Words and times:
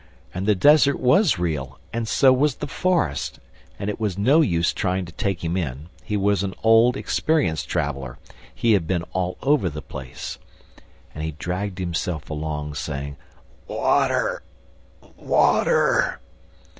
And 0.33 0.47
the 0.47 0.55
desert 0.55 0.99
was 0.99 1.37
real!... 1.37 1.77
And 1.93 2.07
so 2.07 2.33
was 2.33 2.55
the 2.55 2.65
forest!... 2.65 3.39
And 3.77 3.87
it 3.87 3.99
was 3.99 4.17
no 4.17 4.41
use 4.41 4.73
trying 4.73 5.05
to 5.05 5.11
take 5.13 5.43
him 5.43 5.55
in... 5.55 5.89
he 6.03 6.17
was 6.17 6.41
an 6.41 6.55
old, 6.63 6.97
experienced 6.97 7.69
traveler... 7.69 8.17
he 8.55 8.73
had 8.73 8.87
been 8.87 9.03
all 9.13 9.37
over 9.43 9.69
the 9.69 9.83
place! 9.83 10.39
And 11.13 11.23
he 11.23 11.33
dragged 11.33 11.77
himself 11.77 12.31
along, 12.31 12.73
saying: 12.73 13.15
"Water! 13.67 14.41
Water!" 15.17 16.19